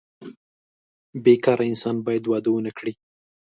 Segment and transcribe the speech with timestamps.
[1.23, 2.93] بې کاره انسان باید واده ونه کړي.